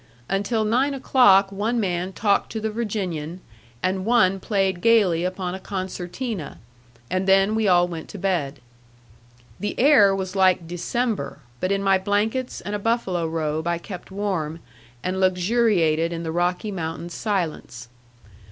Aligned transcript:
Until 0.27 0.65
nine 0.65 0.95
o'clock 0.95 1.51
one 1.51 1.79
man 1.79 2.11
talked 2.11 2.51
to 2.53 2.59
the 2.59 2.71
Virginian, 2.71 3.39
and 3.83 4.03
one 4.03 4.39
played 4.39 4.81
gayly 4.81 5.23
upon 5.23 5.53
a 5.53 5.59
concertina; 5.59 6.57
and 7.11 7.27
then 7.27 7.53
we 7.53 7.67
all 7.67 7.87
went 7.87 8.09
to 8.09 8.17
bed. 8.17 8.61
The 9.59 9.79
air 9.79 10.15
was 10.15 10.35
like 10.35 10.65
December, 10.67 11.37
but 11.59 11.71
in 11.71 11.83
my 11.83 11.99
blankets 11.99 12.61
and 12.61 12.73
a 12.73 12.79
buffalo 12.79 13.27
robe 13.27 13.67
I 13.67 13.77
kept 13.77 14.09
warm, 14.09 14.59
and 15.03 15.19
luxuriated 15.19 16.11
in 16.11 16.23
the 16.23 16.31
Rocky 16.31 16.71
Mountain 16.71 17.09
silence. 17.09 17.87